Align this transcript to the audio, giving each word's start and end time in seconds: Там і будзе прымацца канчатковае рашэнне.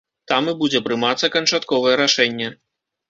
Там 0.29 0.47
і 0.53 0.55
будзе 0.61 0.79
прымацца 0.87 1.31
канчатковае 1.35 1.93
рашэнне. 2.05 2.49